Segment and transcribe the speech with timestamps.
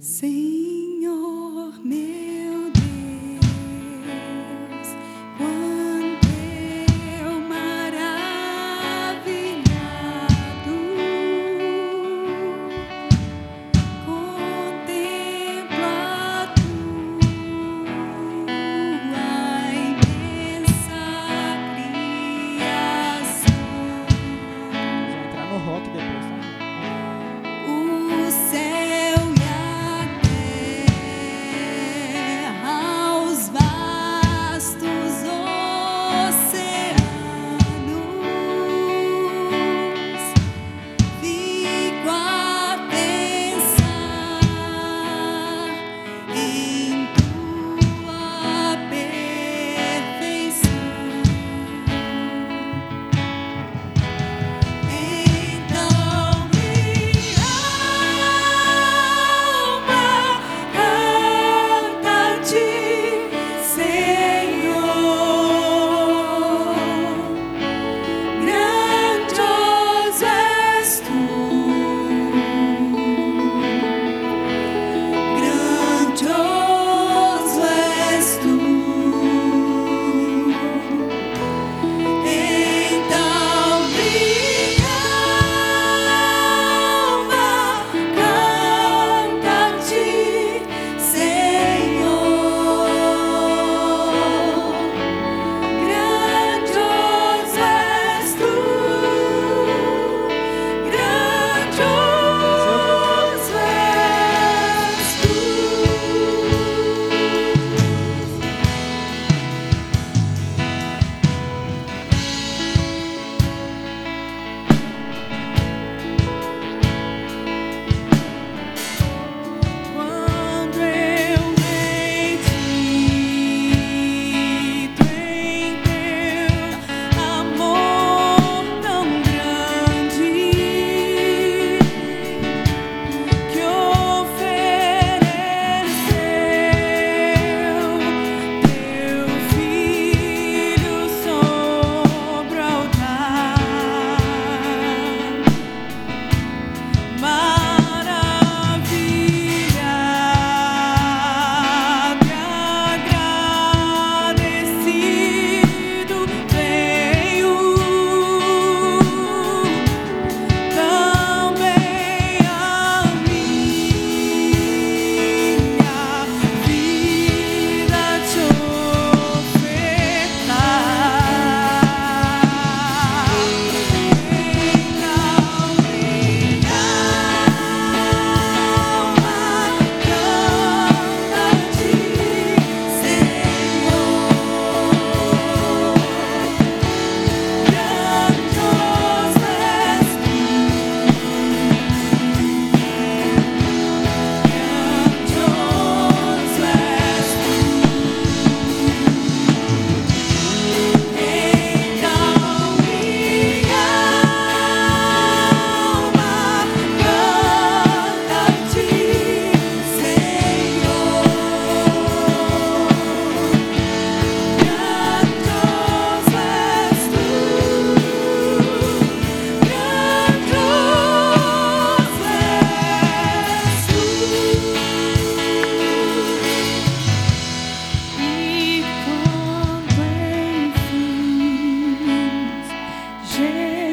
[0.00, 0.79] Sing.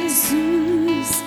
[0.08, 1.27] Jesus.